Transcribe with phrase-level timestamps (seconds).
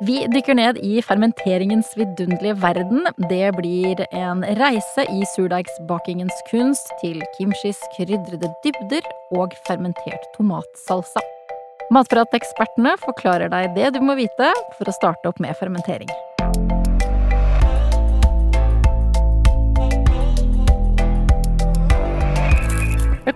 [0.00, 3.02] Vi dykker ned i fermenteringens vidunderlige verden.
[3.28, 11.20] Det blir en reise i surdeigsbakingens kunst til kimchis krydrede dybder og fermentert tomatsalsa.
[11.92, 16.08] Matpratekspertene forklarer deg det du må vite for å starte opp med fermentering.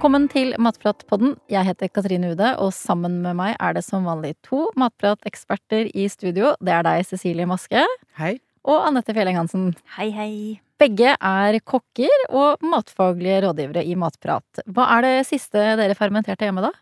[0.04, 1.30] Velkommen til Matpratpodden.
[1.48, 6.04] Jeg heter Katrine Ude, og sammen med meg er det som vanlig to matprateksperter i
[6.12, 6.50] studio.
[6.60, 7.80] Det er deg, Cecilie Maske.
[8.20, 8.34] Hei.
[8.68, 9.70] Og Anette Fjelleng Hansen.
[9.96, 10.28] Hei, hei.
[10.76, 14.60] Begge er kokker og matfaglige rådgivere i Matprat.
[14.68, 16.74] Hva er det siste dere fermenterte hjemme, da?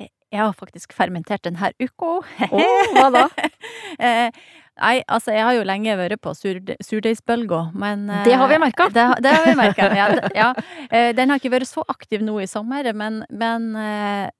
[0.00, 2.14] Jeg har faktisk fermentert denne uka.
[2.48, 2.64] Å,
[2.96, 3.28] hva da?
[4.76, 8.48] Eh, Nei, altså, jeg har jo lenge vært på surde- surdeigsbølga, men eh, Det har
[8.50, 8.92] vi merket.
[8.96, 10.08] Det, har- det har vi merka, ja.
[10.34, 10.48] ja.
[10.90, 14.30] Eh, Den har ikke vært så aktiv nå i sommer, men, men eh,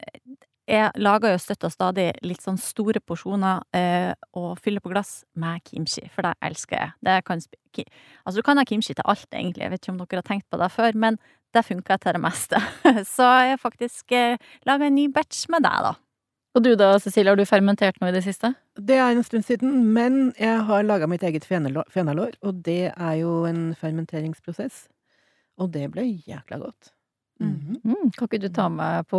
[0.66, 5.22] jeg lager jo støtt og stadig litt sånn store porsjoner eh, og fyller på glass
[5.36, 6.92] med kimchi, for det elsker jeg.
[7.04, 7.38] Det kan,
[8.24, 9.62] altså, du kan ha kimchi til alt, egentlig.
[9.66, 11.19] Jeg vet ikke om dere har tenkt på det før, men
[11.54, 12.58] det funker til det meste.
[13.14, 15.92] Så jeg har faktisk eh, laga en ny batch med deg, da.
[16.55, 18.52] Og du da, Cecilie, har du fermentert noe i det siste?
[18.78, 23.14] Det er en stund siden, men jeg har laga mitt eget fenalår, og det er
[23.19, 24.84] jo en fermenteringsprosess.
[25.58, 26.92] Og det ble jækla godt.
[27.42, 27.80] Mhm.
[27.82, 29.19] Mm, kan ikke du ta med på,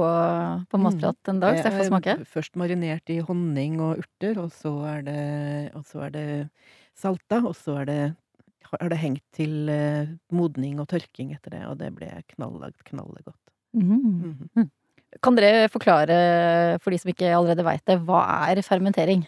[0.72, 2.16] på Matprat en dag, så jeg får smake?
[2.32, 6.28] Først marinert i honning og urter, og så er det, og så er det
[6.96, 8.00] salta, og så er det
[8.72, 13.42] har det hengt til eh, modning og tørking etter det, og det ble knallagt, knallegodt.
[13.76, 14.48] Mm.
[14.56, 14.72] Mhm.
[15.24, 16.16] Kan dere forklare,
[16.84, 19.24] for de som ikke allerede veit det, hva er fermentering?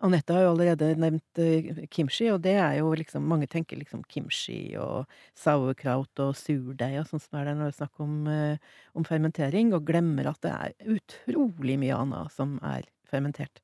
[0.00, 4.00] Anette har jo allerede nevnt eh, kimchi, og det er jo liksom Mange tenker liksom
[4.08, 8.14] kimchi og sauerkraut og surdeig og sånn som er det når det er snakk om,
[8.32, 13.60] eh, om fermentering, og glemmer at det er utrolig mye annet som er fermentert.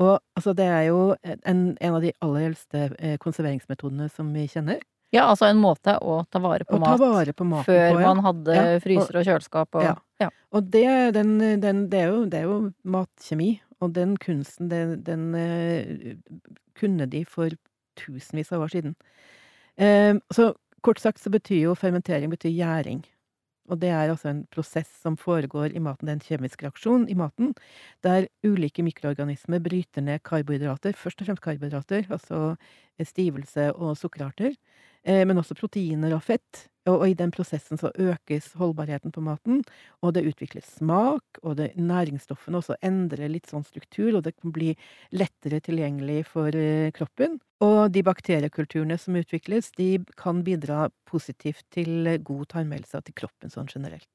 [0.00, 4.46] Og altså, det er jo en, en av de aller eldste eh, konserveringsmetodene som vi
[4.52, 4.84] kjenner.
[5.10, 7.98] Ja, altså en måte å ta vare på mat, ta vare på maten før på,
[7.98, 8.12] ja.
[8.12, 9.96] man hadde Ja, fryser og kjøleskap og Ja.
[10.22, 10.30] ja.
[10.54, 13.50] Og det, den, den, det, er jo, det er jo matkjemi,
[13.82, 16.16] og den kunsten, den, den eh,
[16.78, 17.54] kunne de for
[17.98, 18.94] tusenvis av år siden.
[19.80, 20.52] Eh, så
[20.86, 23.02] kort sagt så betyr jo fermentering betyr gjæring.
[23.70, 26.08] Og det er altså en prosess som foregår i maten.
[26.08, 27.52] Det er en kjemisk reaksjon i maten,
[28.02, 32.56] der ulike mikroorganismer bryter ned karbohydrater, først og fremst karbohydrater, altså
[33.06, 34.56] stivelse og sukkerarter,
[35.06, 36.66] men også proteiner og fett.
[36.88, 39.60] Og, i den prosessen så økes holdbarheten på maten,
[40.00, 44.54] og det utvikles smak, og det, næringsstoffene også endrer litt sånn struktur, og det kan
[44.54, 44.72] bli
[45.12, 47.36] lettere tilgjengelig for eh, kroppen.
[47.60, 53.52] Og de bakteriekulturene som utvikles, de kan bidra positivt til eh, god tarmhelse til kroppen
[53.52, 54.08] sånn generelt.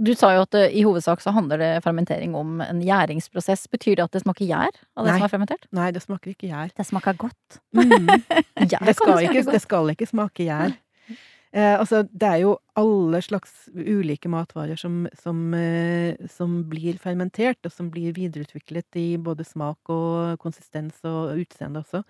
[0.00, 3.66] Du sa jo at det, i hovedsak så handler det fermentering om en gjæringsprosess.
[3.72, 5.16] Betyr det at det smaker gjær av det Nei.
[5.18, 5.66] som er fermentert?
[5.76, 6.72] Nei, det smaker ikke gjær.
[6.76, 7.60] Det smaker godt.
[7.80, 8.08] Mm.
[8.70, 9.52] Gjær Det skal, ikke, godt.
[9.54, 10.72] det skal ikke smake gjær.
[11.52, 17.58] Eh, altså, det er jo alle slags ulike matvarer som, som, eh, som blir fermentert,
[17.66, 22.02] og som blir videreutviklet i både smak og konsistens og utseende også.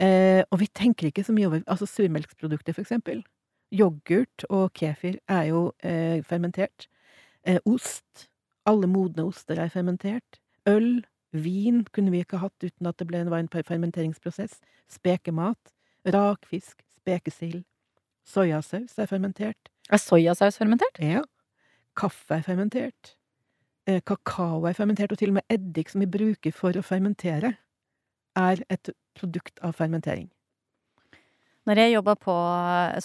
[0.00, 3.24] Eh, og vi tenker ikke så mye over Altså surmelksprodukter, for eksempel.
[3.74, 6.88] Yoghurt og kefir er jo eh, fermentert.
[7.48, 8.28] Eh, ost.
[8.68, 10.40] Alle modne oster er fermentert.
[10.68, 11.04] Øl.
[11.32, 14.60] Vin kunne vi ikke hatt uten at det ble, var en per- fermenteringsprosess.
[14.88, 15.72] Spekemat.
[16.08, 16.82] Rakfisk.
[17.00, 17.64] Spekesild.
[18.24, 19.68] Soyasaus er fermentert.
[19.90, 20.98] Er soyasaus fermentert?
[21.00, 21.22] Ja.
[21.96, 23.14] Kaffe er fermentert.
[23.88, 27.54] Eh, kakao er fermentert, og til og med eddik, som vi bruker for å fermentere,
[28.36, 30.28] er et produkt av fermentering.
[31.68, 32.14] Når jeg jobba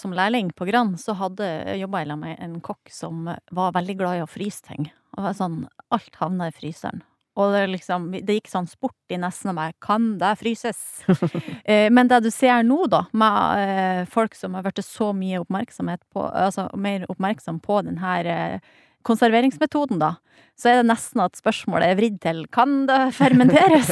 [0.00, 4.20] som lærling på Gran, så hadde jobba jeg med en kokk som var veldig glad
[4.20, 4.88] i å fryse ting.
[5.14, 7.04] Og var sånn, alt havna i fryseren.
[7.34, 9.74] Og det, liksom, det gikk sånn sport i nesten av meg.
[9.82, 10.80] Kan det fryses?
[11.64, 15.42] eh, men det du ser nå, da, med eh, folk som har blitt så mye
[15.42, 20.14] oppmerksomhet på Altså mer oppmerksom på den her eh, konserveringsmetoden, da,
[20.58, 23.90] så er det nesten at spørsmålet er vridd til kan det fermenteres?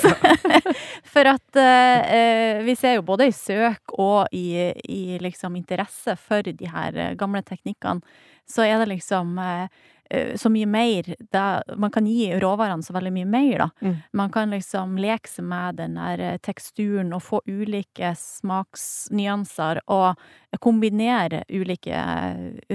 [1.12, 6.14] For at eh, eh, vi ser jo både i søk og i, i liksom interesse
[6.16, 8.00] for de her eh, gamle teknikkene,
[8.48, 9.64] så er det liksom eh,
[10.10, 11.44] eh, så mye mer det,
[11.82, 13.68] Man kan gi råvarene så veldig mye mer, da.
[13.82, 13.96] Mm.
[14.22, 21.42] Man kan liksom leke seg med den der teksturen og få ulike smaksnyanser og kombinere
[21.50, 22.06] ulike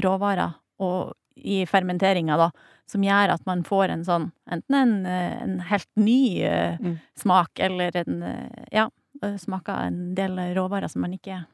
[0.03, 2.51] råvarer og i fermenteringa, da,
[2.87, 6.99] som gjør at man får en sånn enten en, eh, en helt ny eh, Mm.
[7.17, 8.89] smak, eller en eh, Ja,
[9.37, 11.45] smaker en del råvarer som man ikke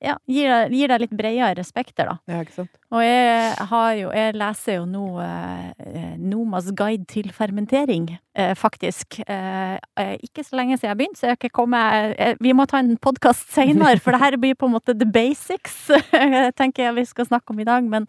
[0.00, 2.12] Ja, gir deg, gir deg litt bredere respekter, da.
[2.30, 2.70] Ja, ikke sant?
[2.94, 8.06] Og jeg har jo Jeg leser jo nå eh, Nomas guide til fermentering,
[8.38, 9.18] eh, faktisk.
[9.26, 9.78] Eh,
[10.22, 13.50] ikke så lenge siden jeg begynte, så jeg ikke kommet Vi må ta en podkast
[13.50, 15.88] seinere, for det her blir på en måte the basics,
[16.60, 17.82] tenker jeg vi skal snakke om i dag.
[17.82, 18.06] Men,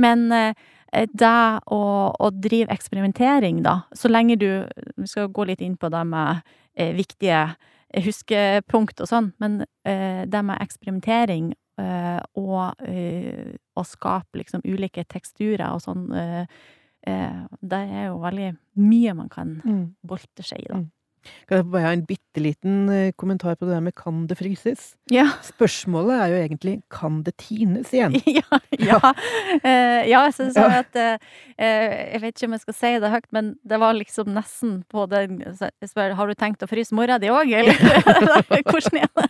[0.00, 0.54] men eh,
[1.14, 1.32] det
[1.70, 1.80] å,
[2.18, 4.48] å drive eksperimentering, da, så lenge du
[4.96, 6.40] Vi skal gå litt inn på det med
[6.74, 7.44] eh, viktige
[8.04, 15.04] huskepunkt og sånn, men eh, det med eksperimentering eh, og eh, å skape liksom ulike
[15.10, 16.44] teksturer og sånn, eh,
[17.06, 18.50] eh, det er jo veldig
[18.82, 19.84] mye man kan Mm.
[20.06, 20.82] bolte seg i, da.
[21.48, 24.38] Kan jeg bare ha en bitte liten eh, kommentar på det der med kan det
[24.38, 24.94] fryses?
[25.12, 25.26] Ja.
[25.44, 28.14] Spørsmålet er jo egentlig kan det tines igjen?
[28.38, 29.00] ja, ja.
[29.60, 30.68] Uh, ja, jeg synes Ja.
[30.80, 31.18] at eh,
[31.60, 35.04] Jeg vet ikke om jeg skal si det høyt, men det var liksom nesten på
[35.10, 37.76] den Jeg spør har du tenkt å fryse mora di òg, eller?
[38.70, 39.28] Hvordan er det?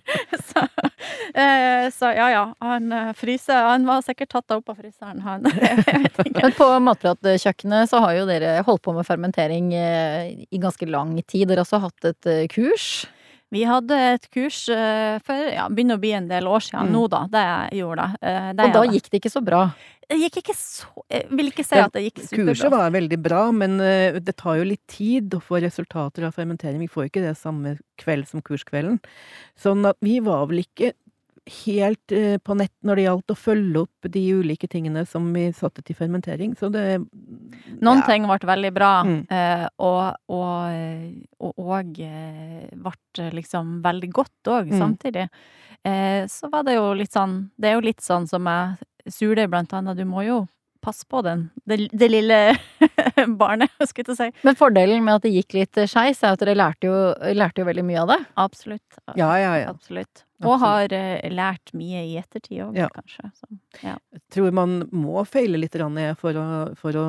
[0.50, 0.66] så,
[1.98, 2.44] så ja, ja.
[2.64, 5.46] Han eh, fryser Han var sikkert tatt opp av fryseren, han.
[6.40, 11.16] Men på Matpratkjøkkenet så har jo dere holdt på med fermentering eh, i ganske lang
[11.22, 11.48] tid.
[11.48, 13.06] Dere har også hatt et eh, kurs.
[13.50, 16.92] Vi hadde et kurs eh, for ja, begynner å bli en del år siden Mm.
[16.94, 17.24] nå, da.
[17.30, 18.18] Det gjorde det.
[18.22, 19.62] Eh, det Og da gikk det ikke så bra.
[20.10, 23.42] Det gikk ikke så Jeg vil ikke si at det gikk Kurset var veldig bra,
[23.54, 26.78] men eh, det tar jo litt tid å få resultater av fermentering.
[26.82, 28.98] Vi får ikke det samme kveld som kurskvelden.
[29.58, 30.94] Sånn at vi var vel ikke
[31.64, 35.48] helt eh, på nett når det gjaldt å følge opp de ulike tingene som vi
[35.56, 36.52] satte til fermentering.
[36.58, 37.00] Så det
[37.80, 38.06] Noen ja.
[38.06, 39.26] ting ble veldig bra, Mm.
[39.30, 41.10] eh, og, og, eh,
[41.40, 41.72] og, og
[42.84, 44.78] ble liksom veldig godt òg, Mm.
[44.78, 45.28] samtidig.
[46.28, 48.76] Så var det jo litt sånn Det er jo litt sånn som jeg
[49.08, 49.96] surdeig, blant annet.
[49.96, 50.46] Du må jo
[50.80, 51.46] passe på den.
[51.68, 52.38] Det, det lille
[53.40, 54.28] barnet, skulle jeg til å si.
[54.46, 56.96] Men fordelen med at det gikk litt skeis, er at dere lærte jo,
[57.36, 58.18] lærte jo veldig mye av det.
[58.44, 58.98] Absolutt.
[59.20, 59.70] Ja, ja, ja.
[59.74, 60.24] Absolutt.
[60.40, 60.64] Og Absolutt.
[60.64, 62.88] har eh, lært mye i ettertid òg, Ja.
[62.96, 63.28] kanskje.
[63.36, 63.50] Så,
[63.84, 63.98] ja.
[64.16, 65.76] Jeg tror man må feile litt
[66.20, 66.46] for å,
[66.80, 67.06] for å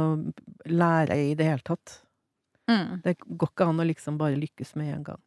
[0.67, 2.01] lære i det hele tatt.
[2.69, 3.01] Mm.
[3.03, 5.21] Det går ikke an å liksom bare lykkes med en gang.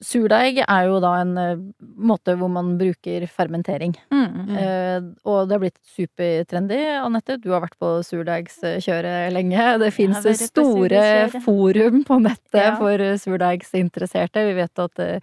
[0.00, 1.56] Surdeig er jo da en eh,
[2.00, 3.92] måte hvor man bruker fermentering.
[4.08, 4.22] Mm.
[4.46, 4.54] Mm.
[4.56, 7.36] Eh, og det har blitt supertrendy, Anette.
[7.42, 9.66] Du har vært på surdeigskjøret lenge.
[9.82, 11.02] Det fins på store
[11.44, 12.72] forum på nettet Ja.
[12.80, 14.46] for surdeigsinteresserte.
[14.48, 15.20] Vi vet at eh,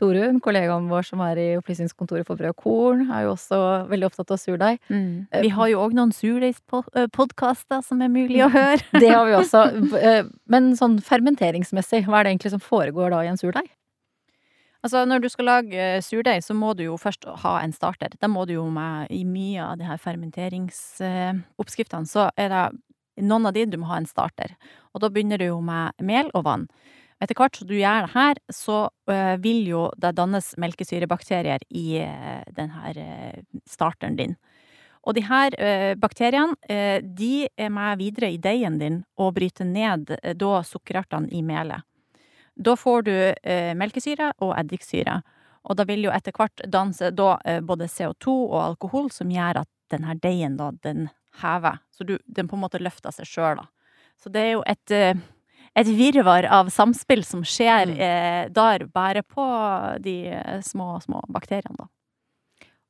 [0.00, 3.58] Torunn, kollegaen vår som er i Opplysningskontoret for brød og korn, er jo også
[3.90, 4.78] veldig opptatt av surdeig.
[4.88, 5.26] Mm.
[5.32, 8.80] Eh, Vi har jo òg noen surdeigspodkaster som er mulig å høre.
[9.00, 9.64] Det har vi også.
[10.00, 13.68] Eh, Men sånn fermenteringsmessig, hva er det egentlig som foregår da i en surdeig?
[14.80, 18.08] Altså, når du skal lage eh, surdeig, så må du jo først ha en starter.
[18.20, 22.70] Da må du jo med i mye av de her fermenteringsoppskriftene, så er det
[23.28, 24.50] noen av de du må ha en starter.
[24.94, 26.64] Og da begynner du jo med mel og vann.
[27.20, 32.00] Etter hvert som du gjør det her, så øh, vil jo det dannes melkesyrebakterier i
[32.56, 32.80] denne
[33.68, 34.40] starteren din.
[35.04, 35.50] Og de her
[35.96, 36.54] bakteriene,
[37.00, 40.06] de er med videre i deigen din og bryter ned
[40.36, 41.80] da sukkerartene i melet.
[42.60, 45.20] Da får du eh, melkesyre og eddiksyre.
[45.68, 49.62] Og da vil jo etter hvert danse da eh, både CO2 og alkohol, som gjør
[49.64, 51.08] at denne deigen da, den
[51.42, 51.80] hever.
[51.92, 53.68] Så du, den på en måte løfter seg sjøl, da.
[54.20, 55.16] Så det er jo et, eh,
[55.80, 58.00] et virvar av samspill som skjer Mm.
[58.04, 59.46] eh, der, bare på
[60.04, 61.88] de eh, små, små bakteriene, da.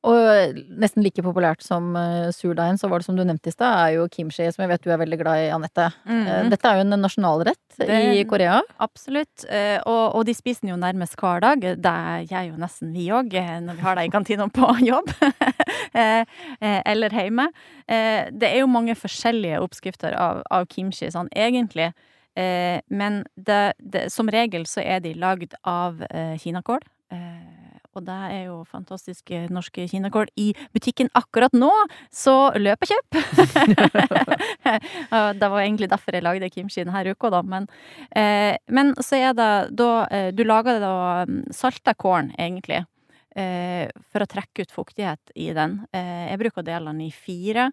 [0.01, 3.75] Og nesten like populært som uh, surdeigen, så var det som du nevnte i stad,
[3.77, 5.91] er jo kimchi, som jeg vet du er veldig glad i, Anette.
[6.09, 8.57] Eh, Dette er jo en nasjonalrett i Korea.
[8.81, 9.45] Absolutt.
[9.45, 11.61] Eh, og, og de spiser den jo nærmest hver dag.
[11.85, 11.95] Det
[12.31, 13.37] gjør jo nesten vi òg,
[13.67, 15.13] når vi har det i kantina på jobb.
[15.91, 17.49] Eh, eh, eller hjemme.
[17.85, 21.91] Eh, det er jo mange forskjellige oppskrifter av, av kimchi, sånn egentlig.
[22.39, 26.81] Eh, men det, det, som regel så er de lagd av eh, kinakål.
[27.97, 31.71] Og det er jo fantastiske norske kinakål i butikken akkurat nå,
[32.13, 33.19] så løp og kjøp!
[35.41, 37.41] Det var egentlig derfor jeg lagde kimchi denne uka, da.
[37.43, 37.67] Men,
[38.15, 40.93] eh, men så er det da eh, Du lager da
[41.27, 42.83] mm, salta kålen, egentlig.
[43.35, 45.79] Eh, for å trekke ut fuktighet i den.
[45.95, 47.69] Eh, jeg bruker å dele den i fire.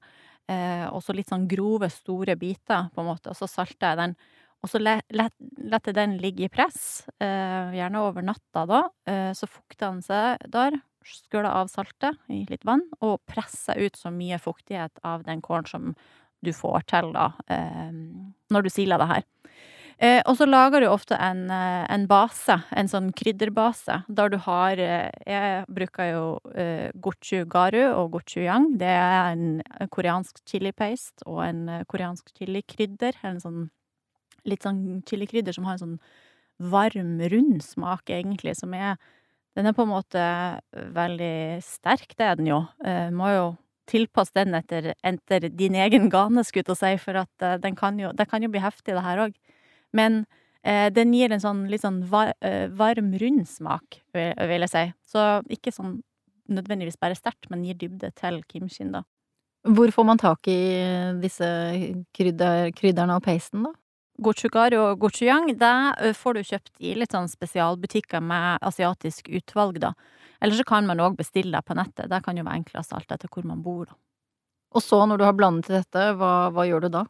[0.49, 3.33] Eh, og så litt sånn grove, store biter, på en måte.
[3.33, 4.17] Og så salter jeg den.
[4.62, 8.83] Og så le- let- lar jeg den ligge i press, eh, gjerne over natta da.
[9.07, 10.81] Eh, så fukter den seg der.
[11.05, 15.67] Skåler av saltet i litt vann, og presser ut så mye fuktighet av den kålen
[15.67, 15.95] som
[16.45, 17.93] du får til da, eh,
[18.50, 19.25] når du siler det her.
[20.29, 25.65] Og så lager du ofte en, en base, en sånn krydderbase, der du har Jeg
[25.67, 28.77] bruker jo eh, gochu garu og gochu yang.
[28.79, 29.61] Det er en
[29.91, 33.15] koreansk chili paste og en koreansk chilikrydder.
[33.25, 33.71] En sånn
[34.49, 35.99] litt sånn chilikrydder som har en sånn
[36.59, 38.99] varm, rund smak, egentlig, som er
[39.57, 40.25] Den er på en måte
[40.95, 42.59] veldig sterk, det er den jo.
[42.87, 43.47] Eh, må jo
[43.90, 47.99] tilpasse den etter, etter din egen gane, skulle jeg si, for at eh, den kan
[47.99, 49.35] jo, det kan jo bli heftig, det her òg.
[49.97, 50.21] Men
[50.62, 54.75] eh, den gir en sånn litt sånn var, eh, varm, rund smak, vil, vil jeg
[54.75, 54.85] si.
[55.11, 55.26] Så
[55.59, 55.99] ikke sånn
[56.49, 59.05] nødvendigvis bare sterkt, men gir dybde til kimshin, da.
[59.69, 60.61] Hvor får man tak i
[61.21, 61.49] disse
[62.17, 63.75] krydder, krydderne og pasten, da?
[64.19, 69.93] Gochugari og gochujang, det får du kjøpt i litt sånn spesialbutikker med asiatisk utvalg, da.
[70.43, 72.11] Eller så kan man òg bestille det på nettet.
[72.11, 73.95] Det kan jo være enklest alt etter hvor man bor, da.
[74.77, 77.05] Og så, når du har blandet dette, hva, hva gjør du da?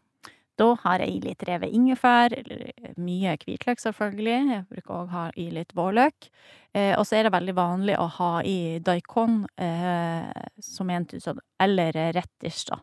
[0.59, 4.39] Da har jeg i litt revet ingefær, eller mye hvitløk selvfølgelig.
[4.53, 6.29] Jeg bruker òg ha i litt vårløk.
[6.75, 11.39] Eh, og så er det veldig vanlig å ha i daikon, eh, som en tusen,
[11.63, 12.81] eller retish, da.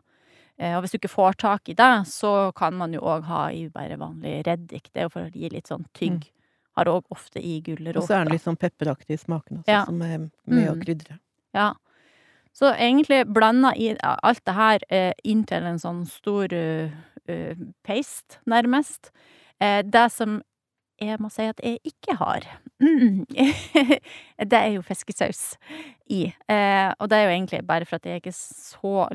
[0.58, 3.48] Eh, og hvis du ikke får tak i det, så kan man jo òg ha
[3.52, 4.88] i bare vanlig reddik.
[4.92, 6.22] Det er jo for å gi litt sånn tygg.
[6.24, 6.32] Mm.
[6.76, 7.96] Har òg ofte i gulrot.
[7.96, 9.84] Og så er den litt sånn pepperaktig i smaken også, Ja.
[9.84, 10.82] som er med å Mm.
[10.84, 11.18] krydre.
[11.54, 11.74] Ja.
[12.52, 18.38] Så egentlig blanda i alt det her eh, inn til en sånn stor uh, paste,
[18.46, 19.10] nærmest.
[19.60, 20.42] Eh, det som
[21.00, 22.46] jeg må si at jeg ikke har,
[24.50, 25.56] det er jo fiskesaus
[26.12, 26.26] i.
[26.48, 29.06] Eh, og det er jo egentlig bare for at jeg ikke er så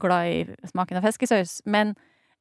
[0.00, 1.60] glad i smaken av fiskesaus.
[1.64, 1.94] Men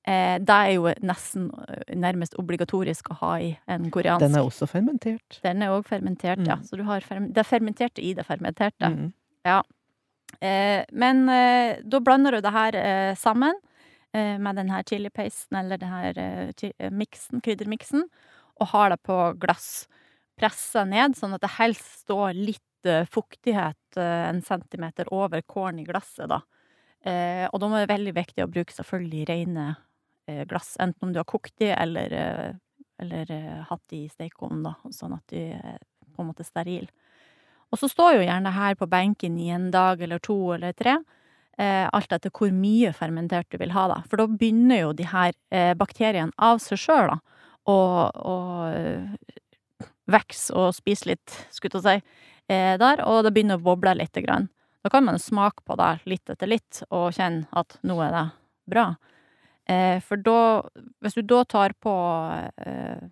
[0.08, 4.24] eh, det er jo nesten eh, nærmest obligatorisk å ha i en koreansk.
[4.26, 5.42] Den er også fermentert.
[5.44, 6.60] Den er òg fermentert, ja.
[6.60, 6.68] Mm.
[6.68, 8.92] Så du har ferm det fermenterte i det fermenterte.
[8.96, 9.12] Mm.
[10.40, 13.56] Eh, men eh, da blander du det her eh, sammen
[14.14, 18.06] eh, med den her chilipasten eller den her miksen, kryddermiksen,
[18.60, 19.88] og har det på glass.
[20.40, 25.82] Pressa ned, sånn at det helst står litt eh, fuktighet eh, en centimeter over kålen
[25.84, 26.42] i glasset, da.
[27.04, 29.70] Eh, og da er det veldig viktig å bruke selvfølgelig rene
[30.46, 32.12] glass, enten om du har kokt de eller,
[33.02, 33.30] eller
[33.66, 35.80] hatt de i stekeovnen, da, sånn at de er
[36.14, 36.86] på en måte sterile.
[37.74, 41.00] Og så står jo gjerne her på benken i en dag eller to eller tre,
[41.58, 43.98] alt etter hvor mye fermentert du vil ha, da.
[44.06, 45.34] For da begynner jo de her
[45.82, 47.39] bakteriene av seg sjøl, da,
[47.70, 53.66] og, og vokse og spise litt, skulle jeg si, eh, der, og det begynner å
[53.70, 54.50] boble grann.
[54.84, 58.26] Da kan man smake på det litt etter litt, og kjenne at nå er det
[58.72, 58.86] bra.
[59.70, 60.64] Eh, for da,
[61.04, 61.94] hvis du da tar på
[62.66, 63.04] eh,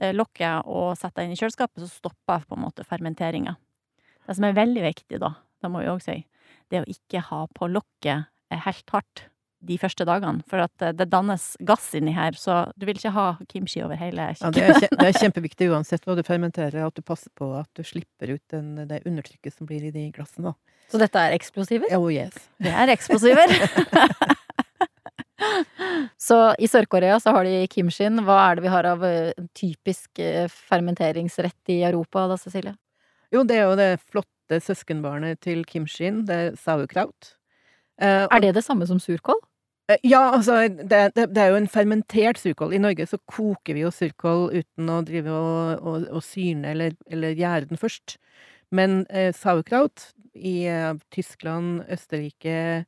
[0.00, 3.54] eh, lokket og setter det inn i kjøleskapet, så stopper på en måte fermenteringa.
[4.26, 6.18] Det som er veldig viktig, da, det må vi òg si,
[6.68, 8.32] det er å ikke ha på lokket
[8.66, 9.28] helt hardt
[9.60, 13.14] de første dagene, for at eh, det dannes gass inni her, så du vil ikke
[13.16, 16.94] ha kimchi over hele Ja, det, er det er kjempeviktig uansett hva du fermenterer, at
[16.94, 20.52] du passer på at du slipper ut den, det undertrykket som blir i de glassene.
[20.52, 20.78] Da.
[20.92, 21.90] Så dette er eksplosiver?
[21.96, 22.36] Oh yes.
[22.62, 23.52] Det er eksplosiver.
[26.18, 28.20] Så i Sør-Korea så har de kimshin.
[28.26, 32.74] Hva er det vi har av eh, typisk eh, fermenteringsrett i Europa da, Cecilie?
[33.34, 37.37] Jo, det er jo det flotte søskenbarnet til kimshin, det er sauerkraut.
[38.00, 39.40] Eh, Er det det samme som surkål?
[39.90, 42.74] Eh, Ja, altså, det, det, det er jo en fermentert surkål.
[42.74, 46.94] I Norge så koker vi jo surkål uten å drive og, og, og syrne eller,
[47.10, 48.18] eller gjære den først.
[48.70, 52.84] Men eh, sauerkraut i eh, Tyskland, Østerrike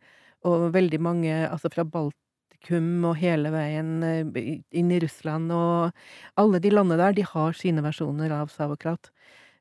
[0.46, 5.96] og veldig mange, altså fra Baltikum og hele veien eh, inn i Russland og
[6.40, 9.10] alle de landene der, de har sine versjoner av sauerkraut.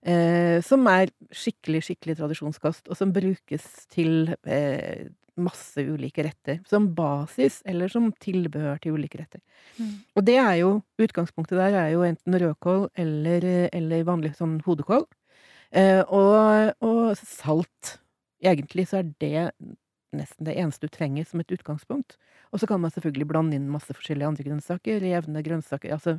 [0.08, 5.08] Eh, som er skikkelig, skikkelig tradisjonskost, og som brukes til eh,
[5.44, 6.60] masse ulike retter.
[6.70, 9.42] Som basis, eller som tilbehør til ulike retter.
[9.78, 9.94] Mm.
[10.16, 15.06] Og det er jo, utgangspunktet der er jo enten rødkål eller, eller vanlig sånn hodekål.
[15.72, 17.98] Eh, og, og salt.
[18.44, 19.50] Egentlig så er det
[20.16, 22.18] nesten det eneste du trenger som et utgangspunkt.
[22.50, 25.04] Og så kan man selvfølgelig blande inn masse forskjellige andre grønnsaker.
[25.04, 26.16] Revne grønnsaker, altså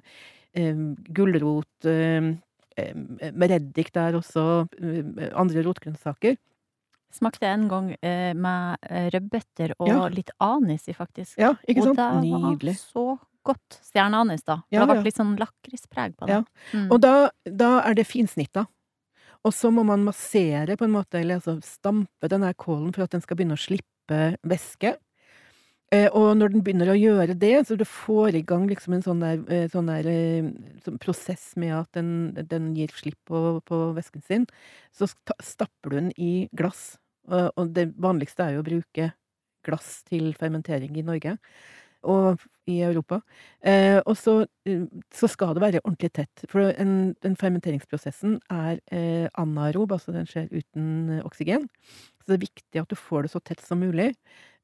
[0.55, 0.85] eh,
[1.17, 2.31] gulrot eh,
[2.79, 2.95] eh,
[3.33, 4.69] Med reddik der også.
[4.79, 6.39] eh, andre rotgrønnsaker.
[7.11, 10.09] Smakte en gang eh, med eh, rødbeter og Ja.
[10.09, 11.39] litt anis i, faktisk.
[11.39, 11.99] Ja, ikke sant?
[11.99, 12.77] Og det Nydelig.
[12.77, 13.79] var så godt.
[13.83, 14.57] Stjerneanis, da.
[14.63, 15.03] For Ja, det ble ja.
[15.09, 16.37] litt sånn lakrispreg på det.
[16.39, 16.45] Ja.
[16.79, 16.91] Mm.
[16.93, 17.15] Og da,
[17.45, 18.67] da er det finsnitta.
[19.45, 23.03] Og så må man massere på en måte, eller altså stampe den her kålen for
[23.07, 24.97] at den skal begynne å slippe væske.
[25.91, 29.03] Eh, og når den begynner å gjøre det, så du får i gang liksom en
[29.03, 30.51] sånn der, eh, sånn der eh,
[30.85, 32.11] sånn prosess med at den,
[32.47, 34.47] den gir slipp på, på væsken sin,
[34.95, 35.09] så
[35.43, 36.95] stapper du den i glass.
[37.31, 39.11] Og, det vanligste er jo å bruke
[39.67, 41.35] glass til fermentering i Norge
[42.01, 43.21] og i Europa.
[44.09, 44.35] Og så,
[45.15, 46.43] så skal det være ordentlig tett.
[46.51, 48.81] For en, den fermenteringsprosessen er
[49.39, 51.69] anaerob, altså den skjer uten oksygen.
[52.21, 54.11] Så det er viktig at du får det så tett som mulig.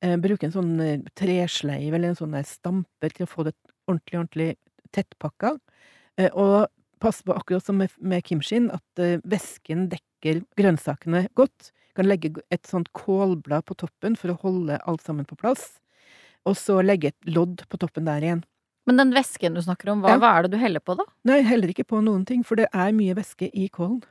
[0.04, 3.54] Eh, bruke en sånn eh, tresleiv eller en sånn der stamper til å få det
[3.88, 4.48] ordentlig, ordentlig
[4.92, 5.54] tettpakka.
[6.20, 6.68] Eh, og
[7.00, 11.72] pass på, akkurat som med, med kimshin, at eh, væsken dekker grønnsakene godt.
[11.96, 15.78] kan legge et sånt kålblad på toppen for å holde alt sammen på plass.
[16.44, 18.42] Og så legge et lodd på toppen der igjen.
[18.86, 20.18] Men den væsken du snakker om, hva, Ja.
[20.20, 21.04] hva er det du heller på, da?
[21.24, 24.02] Nei, heller ikke på noen ting, for det er mye væske i kålen.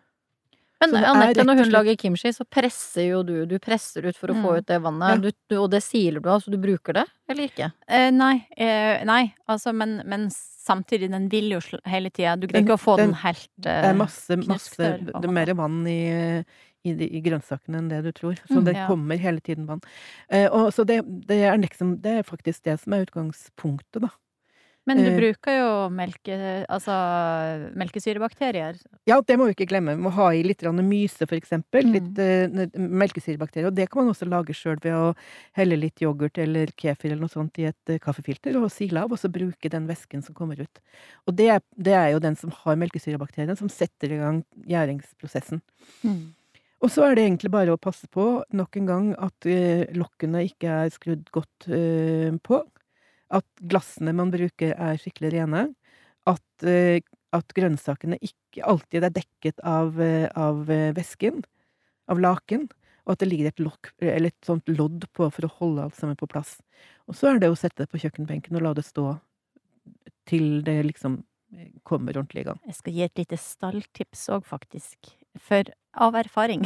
[0.81, 4.35] Men Anette, når hun lager kimchi, så presser jo du Du presser ut for å
[4.35, 4.57] få Mm.
[4.59, 5.31] ut det vannet, Ja.
[5.49, 7.71] du, og det siler du av, så du bruker det, eller ikke?
[7.87, 12.35] Eh, nei, eh, nei, altså, men, men samtidig, den vil jo hele tida.
[12.39, 15.53] Du greier ikke å få den, den- helt Det er masse, masse Det er mer
[15.53, 16.43] vann i,
[16.83, 18.35] i, de- i grønnsakene enn det du tror.
[18.47, 18.87] Så Mm, det ja.
[18.87, 19.81] kommer hele tiden vann.
[20.29, 24.09] Eh, og så det, det, er liksom, det er faktisk det som er utgangspunktet, da.
[24.85, 26.35] Men du eh, bruker jo melke,
[26.69, 26.93] altså,
[27.79, 28.77] melkesyrebakterier.
[29.09, 29.95] Ja, det må vi ikke glemme.
[29.97, 31.87] Vi må ha i litt myse, for eksempel.
[31.87, 31.95] Mm.
[31.95, 33.71] Litt eh, melkesyrebakterier.
[33.71, 35.15] Og det kan man også lage sjøl ved å
[35.57, 39.11] helle litt yoghurt eller kefir eller noe sånt i et eh, kaffefilter og sile av,
[39.15, 40.81] og så bruke den væsken som kommer ut.
[41.25, 45.63] Og det, er- det er jo den som har melkesyrebakteriene, som setter i gang gjæringsprosessen.
[46.83, 49.47] Og så er det egentlig bare å passe på, nok en gang, at
[49.97, 51.65] lokkene ikke er skrudd godt
[52.45, 52.59] på.
[53.33, 55.67] At glassene man bruker er skikkelig rene.
[56.29, 57.01] At, eh,
[57.35, 61.43] at grønnsakene ikke alltid er dekket av, eh, av eh, væsken,
[62.09, 62.67] av laken.
[63.05, 63.61] Og at det ligger et
[64.01, 66.57] eller et sånt lodd på for å holde alt sammen på plass.
[67.07, 69.19] Og så er det å sette det på kjøkkenbenken og la det stå
[70.25, 71.19] til det liksom
[71.85, 72.59] kommer ordentlig i gang.
[72.65, 75.13] Jeg skal gi et lite stalltips òg, faktisk.
[75.41, 75.63] For
[75.95, 76.65] av erfaring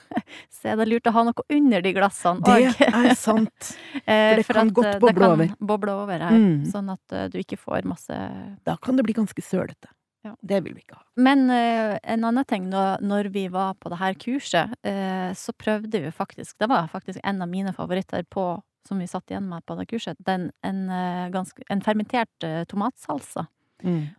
[0.56, 3.72] så er det lurt å ha noe under de glassene Det er sant!
[4.06, 5.54] For det kan at, godt boble boble det kan over.
[5.72, 6.64] boble over her, Mm.
[6.72, 8.16] sånn at eh, du ikke får masse
[8.64, 9.90] Da kan det bli ganske sølete.
[10.24, 10.34] Ja.
[10.44, 11.04] Det vil vi ikke ha.
[11.16, 15.54] Men uh, en annen ting, da, når vi var på det her kurset, uh, så
[15.56, 18.50] prøvde vi faktisk Det var faktisk en av mine favoritter på
[18.88, 20.20] som vi satt igjen med på det kurset.
[20.24, 23.46] Den, en, uh, ganske, en fermentert eh, tomatsalsa.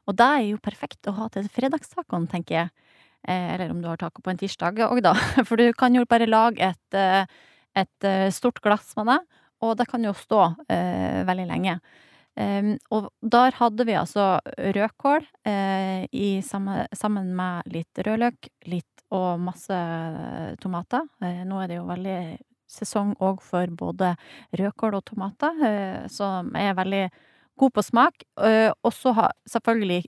[0.10, 2.70] Og det er jo perfekt å ha til fredagstacoen, tenker jeg.
[3.28, 5.14] Eh, eller om du har taco på en tirsdag òg, da.
[5.48, 7.26] For du kan jo bare lage et, eh,
[7.78, 9.20] et eh, stort glass med det,
[9.62, 11.80] og det kan jo stå eh, veldig lenge.
[12.40, 19.42] Um, og der hadde vi altså rødkål eh, samme, sammen med litt rødløk, litt og
[19.44, 19.76] masse
[20.64, 21.04] tomater.
[21.20, 22.22] Eh, nå er det jo veldig
[22.72, 24.14] sesong òg for både
[24.56, 27.04] rødkål og tomater, eh, som er veldig
[27.60, 28.24] god på smak.
[28.40, 29.12] Og så
[29.52, 30.00] selvfølgelig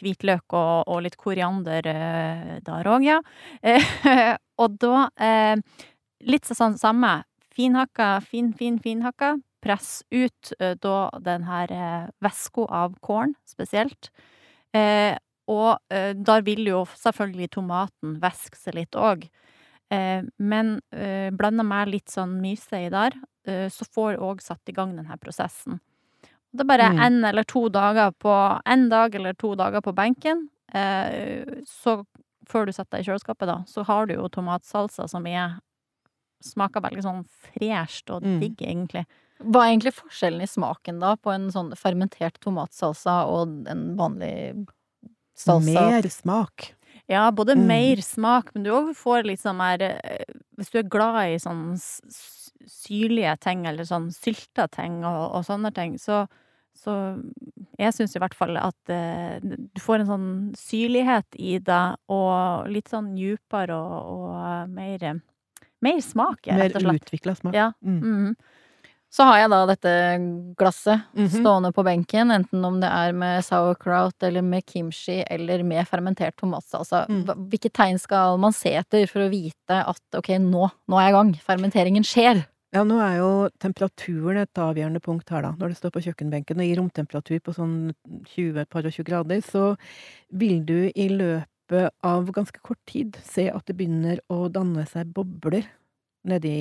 [0.00, 3.20] hvitløk og, og litt koriander eh, der òg, ja.
[3.62, 3.84] Eh,
[4.62, 5.56] og da eh,
[6.24, 7.22] litt sånn samme.
[7.54, 9.36] Finhakka, fin, fin, finhakka.
[9.64, 11.70] Press ut da den her
[12.20, 14.10] væska av korn, spesielt.
[15.48, 15.94] Og
[16.26, 19.24] da vil jo selvfølgelig tomaten væske seg litt òg.
[20.36, 20.74] Men
[21.38, 23.16] blanda med litt sånn myse i der,
[23.72, 25.80] så får du òg satt i gang denne prosessen.
[26.54, 27.00] Det er bare Mm.
[27.06, 30.48] en eller to dager på En dag eller to dager på benken.
[30.72, 32.04] Eh, så
[32.46, 35.58] før du setter deg i kjøleskapet, da, så har du jo tomatsalsa som er
[36.44, 38.38] Smaker veldig sånn fresht og Mm.
[38.40, 39.06] digg, egentlig.
[39.40, 44.66] Hva er egentlig forskjellen i smaken da på en sånn fermentert tomatsalsa og en vanlig
[45.34, 45.90] salsa?
[45.90, 46.74] Mer smak.
[47.08, 47.66] Ja, både Mm.
[47.66, 50.24] mer smak, men du òg får litt sånn her eh,
[50.58, 51.78] Hvis du er glad i sånn
[52.66, 56.28] syrlige ting, eller sånn sylta ting og, og sånne ting, så
[56.74, 56.94] så
[57.78, 60.26] jeg syns i hvert fall at eh, du får en sånn
[60.58, 61.82] syrlighet i det,
[62.12, 65.20] og litt sånn djupere og, og mer
[65.84, 67.02] Mer smak, Mer rett og slett.
[67.04, 67.52] utvikla smak.
[67.54, 67.66] Ja.
[67.84, 67.98] Mm.
[68.00, 68.36] Mm.
[69.12, 69.90] Så har jeg da dette
[70.58, 71.28] glasset Mhm.
[71.28, 76.34] stående på benken, enten om det er med sauerkraut eller med kimchi eller med fermentert
[76.40, 77.04] tomatsalsa.
[77.08, 77.26] Mm.
[77.50, 81.12] Hvilke tegn skal man se etter for å vite at ok, nå, nå er jeg
[81.12, 82.46] i gang, fermenteringen skjer?
[82.74, 83.26] Ja, nå er jo
[83.62, 85.52] temperaturen et avgjørende punkt her, da.
[85.60, 87.76] Når det står på kjøkkenbenken og i romtemperatur på sånn
[88.32, 89.62] 20, par og 20 grader, så
[90.34, 95.12] vil du i løpet av ganske kort tid se at det begynner å danne seg
[95.14, 95.68] bobler
[96.26, 96.54] nedi,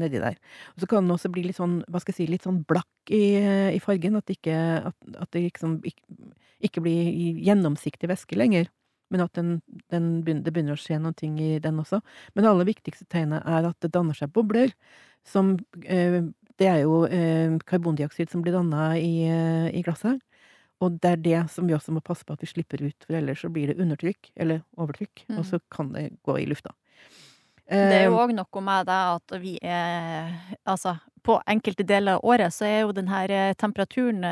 [0.00, 0.40] nedi der.
[0.72, 3.12] Og så kan den også bli litt sånn, hva skal jeg si, litt sånn blakk
[3.12, 3.22] i,
[3.76, 4.16] i fargen.
[4.16, 4.58] At det ikke,
[4.92, 4.96] at,
[5.26, 6.20] at det liksom ikke,
[6.70, 7.12] ikke blir
[7.50, 8.72] gjennomsiktig væske lenger.
[9.10, 9.56] Men at den,
[9.90, 11.98] den begynner, det begynner å skje noen ting i den også.
[12.34, 14.70] Men det aller viktigste tegnet er at det danner seg bobler.
[15.26, 16.20] Som eh,
[16.60, 20.20] Det er jo eh, karbondioksid som blir danna i, eh, i glasset.
[20.80, 23.18] Og det er det som vi også må passe på at vi slipper ut, for
[23.18, 25.38] ellers så blir det undertrykk, eller overtrykk, Mm.
[25.38, 26.72] og så kan det gå i lufta.
[27.68, 30.32] Det er jo òg noe med det at vi er
[30.66, 34.24] Altså, på enkelte deler av året så er jo denne temperaturen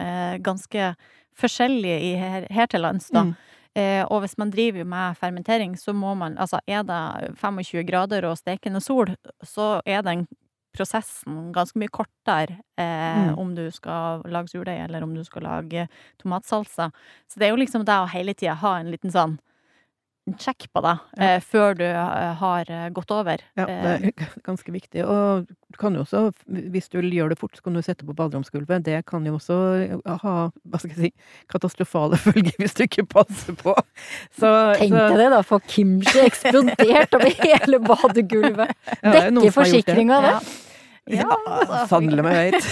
[0.42, 0.94] ganske
[1.38, 3.28] forskjellig i her, her til lands, da.
[3.28, 3.36] Mm.
[3.76, 8.24] Eh, og hvis man driver med fermentering, så må man Altså, er det 25 grader
[8.24, 10.26] og stekende sol, så er den
[10.76, 13.38] prosessen ganske mye kortere eh, Mm.
[13.38, 15.88] om du skal lage surdeig, eller om du skal lage
[16.22, 16.90] tomatsalsa.
[17.28, 19.38] Så det er jo liksom det å hele tida ha en liten sånn
[20.36, 23.40] sjekk på det eh, før du eh, har eh, gått over.
[23.58, 25.04] Ja, det er ganske viktig.
[25.06, 28.14] Og du kan jo også, hvis du gjør det fort, så kan du sette på
[28.16, 28.84] baderomsgulvet.
[28.86, 29.58] Det kan jo også
[30.04, 31.10] ha, hva skal jeg si,
[31.52, 33.76] katastrofale følger hvis du ikke passer på.
[34.38, 35.42] Så, Tenk deg det, da.
[35.46, 38.72] For kimchi eksplodert over hele badegulvet.
[39.02, 39.54] er Dekker det.
[39.56, 40.38] forsikringa det?
[41.10, 42.62] Ja, Ja, Fandle meg høyt.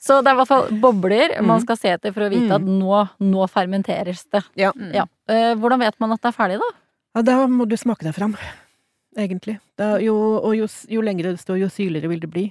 [0.00, 1.64] Så det er i hvert fall bobler man Mm.
[1.66, 4.42] skal se etter for å vite at nå, nå fermenteres det.
[4.56, 4.70] Ja.
[4.72, 4.92] Mm.
[4.96, 5.04] Ja.
[5.28, 6.70] Eh, hvordan vet man at det er ferdig, da?
[7.16, 8.36] ja, da må du smake deg fram,
[9.18, 9.58] egentlig.
[9.76, 12.46] Da, jo, og jo, jo lengre det står, jo syrligere vil det bli.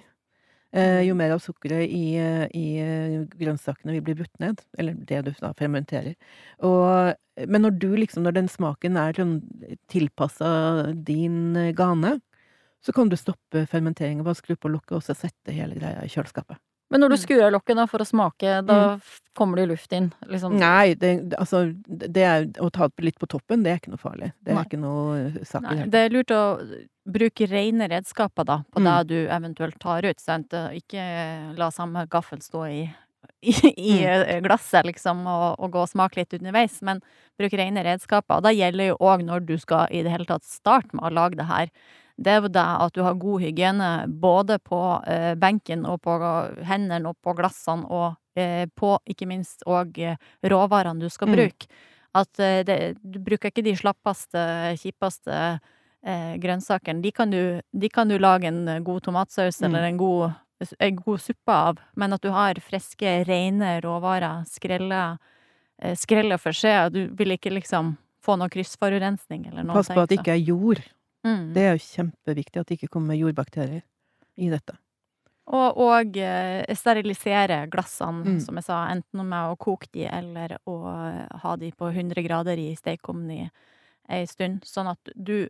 [0.72, 2.13] Eh, jo mer av sukkeret i,
[2.54, 6.13] i eh, grønnsakene vil bli brutt ned, eller det du da fermenterer.
[6.62, 7.15] Og,
[7.50, 9.39] men når du liksom, når den smaken er sånn
[9.89, 12.20] tilpassa din gane,
[12.86, 16.10] så kan du stoppe fermenteringen, bare skru på lokket og så sette hele greia i
[16.12, 16.58] kjøleskapet.
[16.92, 17.22] Men når du Mm.
[17.22, 19.02] skrur av lokket da for å smake, da mm.
[19.38, 20.08] kommer det jo luft inn.
[20.26, 20.56] Liksom.
[20.58, 24.02] Nei, det, altså, det er, å ta det litt på toppen, det er ikke noe
[24.02, 24.32] farlig.
[24.42, 24.63] Det er Nei.
[24.65, 25.86] ikke noe eh, sak i det.
[25.94, 26.42] det er lurt å
[27.06, 28.88] bruke rene redskaper da, på Mm.
[28.89, 30.20] det du eventuelt tar ut.
[30.20, 30.52] Sant?
[30.54, 31.06] Eh, Ikke
[31.60, 32.82] la samme gaffel stå i,
[33.44, 34.26] i, i Mm.
[34.26, 36.82] eh, glasset, liksom, og, og gå og smake litt underveis.
[36.82, 37.04] Men
[37.38, 38.38] bruk rene redskaper.
[38.38, 41.13] Og det gjelder jo òg når du skal i det hele tatt starte med å
[41.13, 41.70] lage det her.
[42.19, 46.17] Det er jo det at du har god hygiene både på eh, benken og på
[46.67, 51.36] hendene og på glassene og eh, på ikke minst òg eh, råvarene du skal Mm.
[51.38, 51.67] bruke.
[52.15, 54.43] At eh, det, du bruker ikke de slappeste,
[54.82, 55.32] kjipeste
[56.03, 57.01] eh, grønnsakene.
[57.01, 59.65] De kan, du, de kan du lage en god tomatsaus Mm.
[59.69, 60.32] eller en god,
[60.79, 65.17] en god suppe av, men at du har friske, rene råvarer, skrelle,
[65.82, 69.75] eh, skrelle for skje, du vil ikke liksom få noe kryssforurensning eller noe.
[69.79, 70.82] Pass på at det ikke er jord.
[71.25, 71.53] Mm.
[71.55, 73.82] Det er jo kjempeviktig at det ikke kommer jordbakterier
[74.39, 74.77] i dette.
[75.49, 78.39] Og, og eh, sterilisere glassene, Mm.
[78.45, 80.75] som jeg sa, enten med å koke de eller å
[81.41, 83.49] ha de på 100 grader i stekeovnen i
[84.10, 85.49] ei stund, sånn at du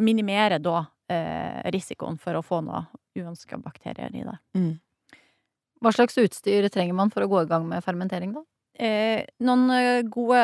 [0.00, 4.38] minimerer da eh, risikoen for å få noe uønska bakterier i det.
[4.56, 4.74] Mm.
[5.84, 8.42] Hva slags utstyr trenger man for å gå i gang med fermentering, da?
[8.78, 10.40] Eh, noen eh, gode,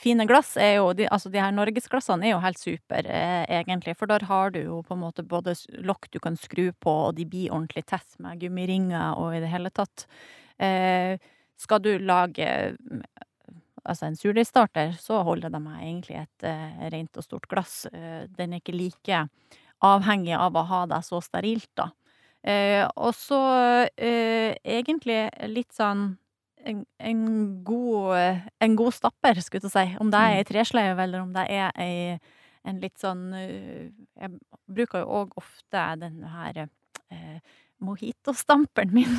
[0.00, 3.96] fine glass er jo de, Altså, de her norgesglassene er jo helt super, eh, egentlig.
[4.00, 5.52] For der har du jo på en måte både
[5.84, 9.52] lokk du kan skru på, og de blir ordentlig tett med gummiringer og i det
[9.52, 10.06] hele tatt.
[10.56, 11.18] Eh,
[11.60, 13.04] skal du lage mm,
[13.84, 17.84] altså en surdeigstarter, så holder de meg egentlig et eh, rent og stort glass.
[17.92, 19.26] Eh, den er ikke like
[19.84, 21.90] avhengig av å ha det så sterilt, da.
[23.00, 23.38] Og så
[23.96, 25.16] egentlig
[25.48, 26.10] litt sånn
[26.64, 27.20] en, en,
[27.64, 29.96] god, eh, en god stapper, skulle jeg si.
[30.00, 32.18] Om det er ei tresleiv, eller om det er ei
[32.64, 33.90] en litt sånn eh,
[34.22, 34.30] Jeg
[34.72, 37.38] bruker jo òg ofte den her eh,
[37.84, 39.12] mojitostamperen min.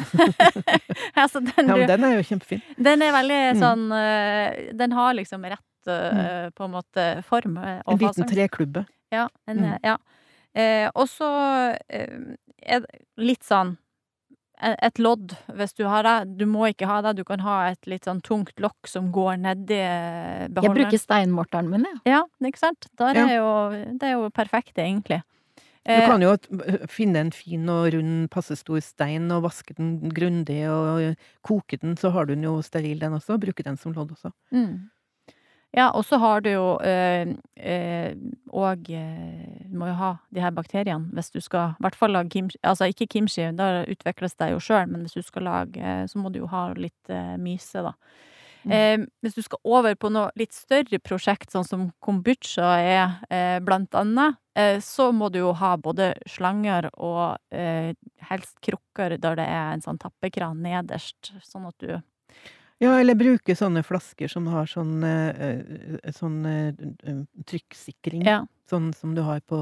[1.22, 2.64] altså, den, Ja, men den er jo kjempefin.
[2.78, 3.62] den er veldig Mm.
[3.62, 6.52] sånn eh, Den har liksom rett mm.
[6.58, 7.58] på en måte form.
[7.62, 8.86] En liten treklubbe.
[9.14, 9.28] Ja.
[9.48, 9.80] En, Mm.
[9.84, 9.98] ja.
[10.56, 11.28] Eh, og så
[11.90, 12.82] eh,
[13.18, 13.76] litt sånn
[14.66, 16.38] et lodd, hvis du har det.
[16.40, 17.16] Du må ikke ha det.
[17.20, 19.78] Du kan ha et litt sånn tungt lokk som går nedi
[20.50, 20.64] beholderen.
[20.64, 22.02] Jeg bruker steinmorteren min, jeg.
[22.16, 22.88] Ja, ikke sant?
[22.98, 23.26] Der Ja.
[23.28, 23.52] er jo,
[24.00, 25.22] det er jo perfekt, egentlig.
[25.86, 26.36] Du Eh, kan jo
[26.90, 31.94] finne en fin og rund, passe stor stein og vaske den grundig og koke den,
[31.96, 33.38] så har du den jo steril den også.
[33.40, 34.32] Bruke den som lodd også.
[34.52, 34.90] Mm.
[35.76, 38.14] Ja, og så har du jo eh, eh,
[38.56, 42.16] og eh, Du må jo ha de her bakteriene hvis du skal i hvert fall
[42.16, 45.98] lage kimchi Altså ikke kimchi, da utvikles det jo sjøl, men hvis du skal lage,
[46.08, 47.12] så må du jo ha litt
[47.42, 47.92] myse, da.
[48.66, 48.72] Mm.
[48.72, 53.60] Eh, hvis du skal over på noe litt større prosjekt, sånn som kombucha er, eh,
[53.62, 57.94] blant annet, eh, så må du jo ha både slanger og eh,
[58.32, 62.00] helst krukker der det er en sånn tappekran nederst, sånn at du
[62.84, 65.54] Ja, eller bruke sånne flasker som har sånn, eh,
[66.04, 66.74] eh, sånn eh,
[67.08, 68.26] eh, trykksikring.
[68.28, 68.42] Ja.
[68.70, 69.60] Sånn som du har på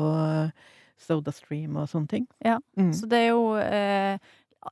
[1.04, 2.28] SodaStream og sånne ting.
[2.44, 2.94] Ja, Mm.
[2.94, 4.18] Så det er jo eh,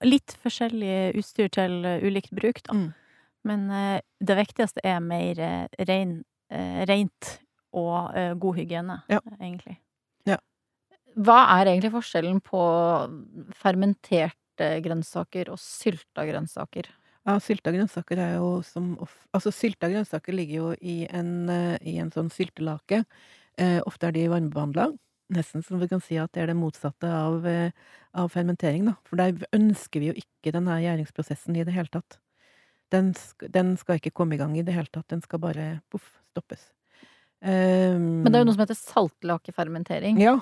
[0.07, 2.73] litt forskjellig utstyr til ulikt bruk, da.
[2.73, 2.89] Mm.
[3.43, 7.39] Men eh, det viktigste er mer eh, rein, eh, rent
[7.73, 9.19] og eh, god hygiene, Ja.
[9.39, 9.77] egentlig.
[9.77, 9.77] egentlig.
[11.11, 12.59] Hva er egentlig forskjellen på
[13.59, 16.87] fermenterte grønnsaker og sylta grønnsaker?
[17.27, 21.77] Ja, sylta grønnsaker er jo som of Altså, sylta grønnsaker ligger jo i en, eh,
[21.87, 23.05] i en sånn syltelake.
[23.57, 24.89] Eh, ofte er de varmebehandla.
[25.31, 27.71] Nesten som vi kan si at det er det motsatte av, eh,
[28.13, 28.95] av fermentering, da.
[29.05, 32.17] For der ønsker vi jo ikke denne gjæringsprosessen i det hele tatt.
[32.91, 35.07] Den, den skal ikke komme i gang i det hele tatt.
[35.07, 36.71] Den skal bare poff, stoppes.
[37.41, 40.19] Um, Men det er jo noe som heter saltlakefermentering.
[40.19, 40.41] Ja.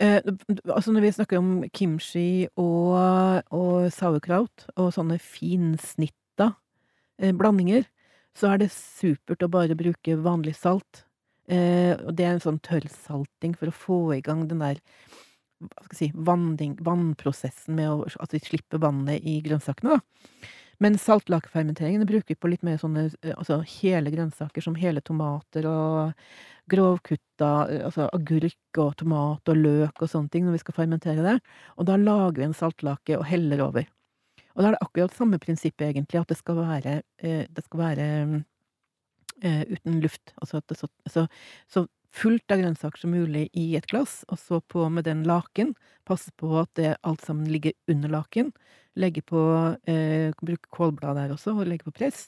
[0.00, 0.20] Eh,
[0.66, 6.52] altså når vi snakker om kimchi og, og sauerkraut og sånne finsnitta
[7.20, 7.84] eh, blandinger,
[8.36, 11.04] så er det supert å bare bruke vanlig salt.
[11.50, 14.80] Eh, og det er en sånn tørrsalting for å få i gang den der
[15.62, 20.48] hva skal si, vanning, vannprosessen med å, at vi slipper vannet i grønnsakene, da.
[20.78, 25.66] Men saltlakfermenteringen bruker vi på litt mer sånne eh, altså hele grønnsaker, som hele tomater
[25.68, 26.12] og
[26.72, 31.26] grovkutta eh, altså agurk og tomat og løk og sånne ting, når vi skal fermentere
[31.26, 31.36] det.
[31.76, 33.88] Og da lager vi en saltlake og heller over.
[34.52, 37.86] Og da er det akkurat samme prinsippet, egentlig, at det skal være, eh, det skal
[37.86, 38.08] være
[39.42, 40.30] uten luft.
[40.38, 41.24] Altså at det så, så,
[41.66, 41.80] så
[42.12, 45.74] fullt av grønnsaker som mulig i et glass, og så på med den laken.
[46.08, 48.52] Passe på at det alt sammen ligger under laken.
[49.00, 49.40] Legge på
[49.88, 52.26] eh, Bruke kålblad der også, og legge på press.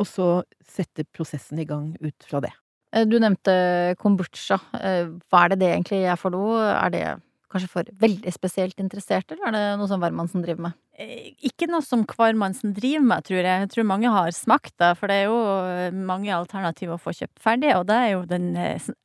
[0.00, 0.28] Og så
[0.66, 2.52] sette prosessen i gang ut fra det.
[2.94, 4.58] Eh, du nevnte kombucha.
[4.80, 6.64] Eh, hva er det det egentlig er for noe?
[6.74, 7.04] Er det
[7.50, 10.76] kanskje for veldig spesielt interesserte, eller er det noe som hvermannsen driver med?
[11.00, 13.64] Eh, ikke noe som hvermannsen driver med, tror jeg.
[13.64, 17.42] Jeg tror mange har smakt det, for det er jo mange alternativer å få kjøpt
[17.42, 18.52] ferdig, og det er jo den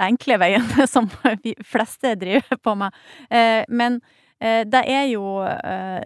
[0.03, 1.09] enkle veien som
[1.43, 3.01] de fleste driver på med.
[3.69, 4.01] Men
[4.35, 5.39] det er jo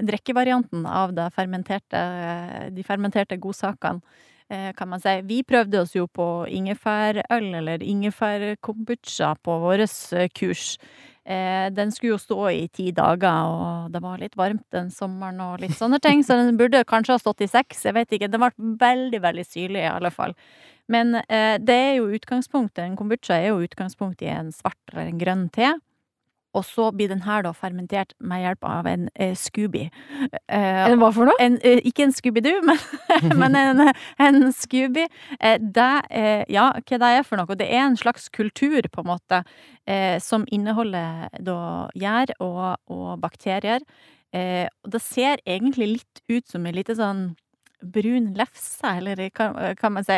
[0.06, 2.02] drikkevarianten av fermenterte,
[2.72, 5.12] de fermenterte godsakene Eh, kan man si.
[5.30, 10.80] Vi prøvde oss jo på ingefærøl, eller ingefærkombucha, på vårt eh, kurs.
[11.30, 15.38] Eh, den skulle jo stå i ti dager, og det var litt varmt den sommeren
[15.46, 18.32] og litt sånne ting, så den burde kanskje ha stått i seks, jeg vet ikke.
[18.34, 20.34] Den ble veldig, veldig syrlig, i alle fall.
[20.90, 25.20] Men det er jo utgangspunktet, en kombucha er jo utgangspunktet i en svart eller en
[25.22, 25.76] grønn te.
[26.58, 29.86] Og så blir den her da fermentert med hjelp av en eh, Scooby.
[30.50, 31.38] Eh, hva for noe?
[31.42, 32.80] En, eh, ikke en Scooby-Doo, men,
[33.38, 33.92] men, en,
[34.26, 35.06] en Scooby.
[35.38, 37.60] Eh, det, eh, ja, hva det er for noe?
[37.60, 39.44] Det er en slags kultur, på en måte,
[39.86, 41.60] eh, som inneholder da
[41.98, 43.86] gjær og, og bakterier.
[44.30, 47.24] og det ser egentlig litt ut som en lite sånn
[47.82, 50.18] brun lefse, eller hva, kan man si.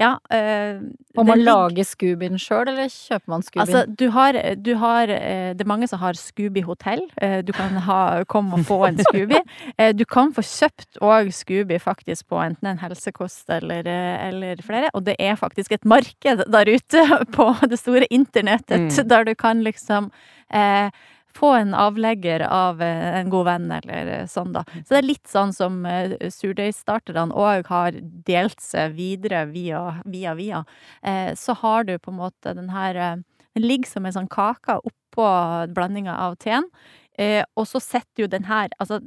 [0.00, 0.14] Ja.
[0.32, 0.80] Øh,
[1.16, 3.66] Må man lage Scoobien sjøl, eller kjøper man Scoobien?
[3.66, 7.02] Altså, du har, du har, eh, Det er mange som har Scooby-hotell.
[7.20, 9.40] Eh, du kan ha, komme og få en Scooby.
[9.98, 14.90] Du kan få kjøpt òg Scooby faktisk på enten en helsekost eller, eller, flere.
[14.94, 19.08] Og det er faktisk et marked der ute på det store internettet, mm.
[19.08, 20.10] der du kan liksom
[20.52, 20.88] eh,
[21.36, 24.64] få en avlegger av eh, en god venn, eller eh, sånn, da.
[24.74, 30.34] Så det er litt sånn som uh, surdeigstarterne òg har delt seg videre via, via,
[30.38, 30.64] via.
[31.02, 34.76] Eh, så har du på en måte den her Den ligger som en sånn kake
[34.78, 35.26] oppå
[35.74, 36.68] blandinga av teen,
[37.18, 39.00] eh, og så setter jo den her Altså,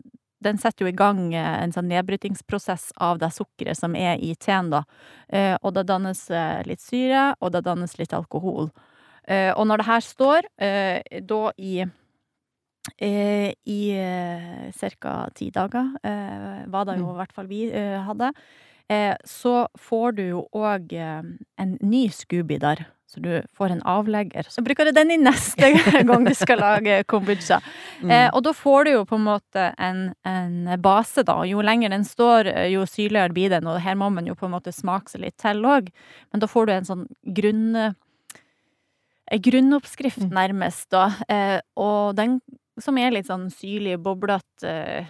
[0.43, 4.69] den setter jo i gang en sånn nedbrytingsprosess av det sukkeret som er i teen,
[4.73, 4.83] da.
[5.29, 6.25] Eh, og det dannes
[6.67, 8.71] litt syre, og det dannes litt alkohol.
[9.55, 10.41] og når det her står
[11.23, 12.02] da i Eh,
[12.99, 15.29] I eh, ca.
[15.35, 17.13] ti dager, eh, var det jo mm.
[17.13, 18.33] i hvert fall vi eh, hadde.
[18.91, 21.23] Eh, så får du jo òg eh,
[21.63, 24.49] en ny Scooby der, så du får en avlegger.
[24.51, 25.71] Så bruker du den i neste
[26.09, 27.61] gang du skal lage kombucha.
[28.03, 28.11] Mm.
[28.35, 31.39] og da får du jo på en måte en, en base, da.
[31.47, 34.57] Jo lenger den står, jo syrligere blir den, og her må man jo på en
[34.57, 35.87] måte smake seg litt til òg.
[36.33, 37.93] Men da får du en sånn grunn
[39.31, 40.33] grunnoppskrift, mm.
[40.33, 41.07] nærmest, da.
[41.31, 42.41] Eh, og den
[42.81, 45.09] som er litt sånn syrlig, boblete uh,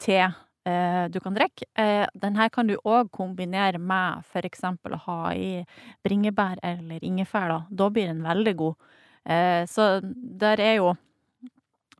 [0.00, 1.68] te uh, du kan drikke.
[1.78, 5.64] Uh, den kan du òg kombinere med for eksempel å ha i
[6.04, 7.60] bringebær eller ingefær, da.
[7.70, 8.90] Da blir den veldig god.
[9.20, 10.00] Eh, så
[10.40, 10.94] der er jo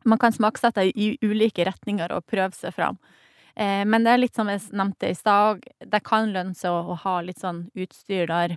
[0.03, 2.95] Man kan smaksette i ulike retninger og prøve seg fram.
[3.53, 7.13] Men det er litt som jeg nevnte i stad, det kan lønne seg å ha
[7.21, 8.55] litt sånn utstyr der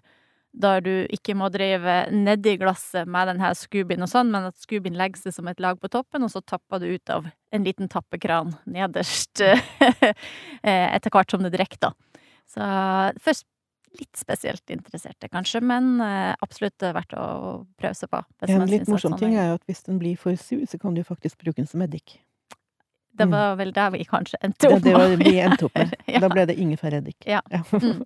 [0.54, 4.96] der du ikke må drive nedi glasset med denne scoobien og sånn, men at scoobien
[4.98, 7.90] legger seg som et lag på toppen, og så tapper du ut av en liten
[7.90, 10.14] tappekran nederst eh,
[10.62, 11.92] etter hvert som det drikker, da.
[12.50, 12.68] Så
[13.24, 13.48] først
[13.98, 17.26] litt spesielt interesserte, kanskje, men eh, absolutt verdt å
[17.78, 18.22] prøve seg på.
[18.46, 21.02] En litt morsom sånn ting er at hvis den blir for sur, så kan du
[21.06, 22.18] faktisk bruke den som eddik.
[23.14, 24.82] Det var vel der vi kanskje endte opp med.
[24.82, 25.94] Det, var det vi endte opp med.
[26.14, 26.20] ja.
[26.24, 27.26] Da ble det ingefæreddik.
[27.30, 27.42] Ja.
[27.50, 27.62] ja.
[27.70, 28.02] Mm.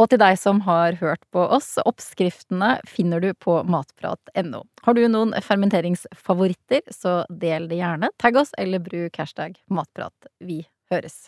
[0.00, 4.62] Og til deg som har hørt på oss, oppskriftene finner du på matprat.no.
[4.86, 8.08] Har du noen fermenteringsfavoritter, så del det gjerne.
[8.22, 10.32] Tagg oss eller bruk hashtag matprat.
[10.40, 11.26] Vi høres.